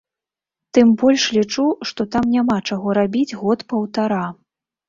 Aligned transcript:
Тым 0.77 0.87
больш 1.01 1.25
лічу, 1.35 1.65
што 1.89 2.01
там 2.15 2.25
няма 2.39 2.57
чаго 2.73 2.97
рабіць 2.99 3.37
год-паўтара. 3.43 4.25